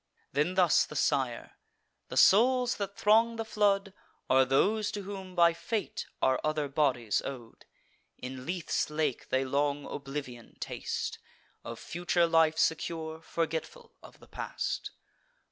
[0.33, 1.59] Then thus the sire:
[2.09, 3.93] "The souls that throng the flood
[4.31, 7.67] Are those to whom, by fate, are other bodies ow'd:
[8.17, 11.19] In Lethe's lake they long oblivion taste,
[11.63, 14.89] Of future life secure, forgetful of the past.